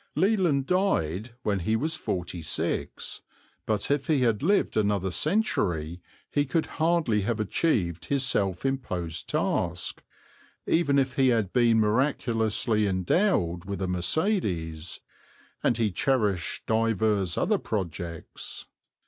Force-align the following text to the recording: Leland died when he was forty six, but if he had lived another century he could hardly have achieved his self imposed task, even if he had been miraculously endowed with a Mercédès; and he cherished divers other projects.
Leland 0.15 0.65
died 0.65 1.35
when 1.43 1.59
he 1.59 1.75
was 1.75 1.95
forty 1.95 2.41
six, 2.41 3.21
but 3.67 3.91
if 3.91 4.07
he 4.07 4.21
had 4.21 4.41
lived 4.41 4.75
another 4.75 5.11
century 5.11 6.01
he 6.31 6.43
could 6.43 6.65
hardly 6.81 7.21
have 7.21 7.39
achieved 7.39 8.05
his 8.05 8.25
self 8.25 8.65
imposed 8.65 9.29
task, 9.29 10.01
even 10.65 10.97
if 10.97 11.17
he 11.17 11.27
had 11.27 11.53
been 11.53 11.79
miraculously 11.79 12.87
endowed 12.87 13.65
with 13.65 13.79
a 13.79 13.85
Mercédès; 13.85 15.01
and 15.61 15.77
he 15.77 15.91
cherished 15.91 16.65
divers 16.65 17.37
other 17.37 17.59
projects. 17.59 18.65